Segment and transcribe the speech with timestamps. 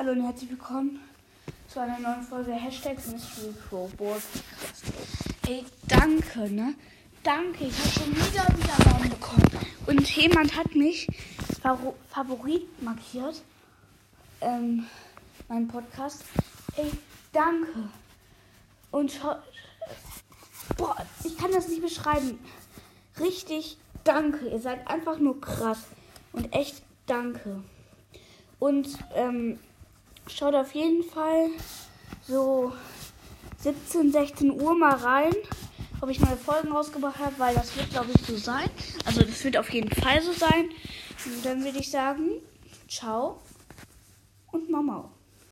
[0.00, 0.98] Hallo und herzlich willkommen
[1.68, 3.90] zu einer neuen Folge Hashtag Mystery Pro.
[5.46, 6.72] Ey, danke, ne?
[7.22, 9.50] Danke, ich habe schon wieder Wiedergaben bekommen.
[9.86, 11.06] Und jemand hat mich
[11.60, 13.42] Favo Favorit markiert.
[14.40, 14.86] Ähm,
[15.48, 16.24] mein Podcast.
[16.78, 16.90] Ey,
[17.34, 17.90] danke.
[18.92, 19.20] Und.
[20.78, 22.38] Boah, ich kann das nicht beschreiben.
[23.20, 24.48] Richtig danke.
[24.48, 25.84] Ihr seid einfach nur krass.
[26.32, 27.62] Und echt danke.
[28.58, 29.58] Und ähm,
[30.36, 31.50] schaut auf jeden Fall
[32.26, 32.72] so
[33.58, 35.34] 17, 16 Uhr mal rein,
[36.00, 38.70] ob ich neue Folgen rausgebracht habe, weil das wird, glaube ich, so sein.
[39.04, 40.70] Also das wird auf jeden Fall so sein.
[41.26, 42.40] Und dann würde ich sagen,
[42.88, 43.40] ciao
[44.50, 45.10] und Mama.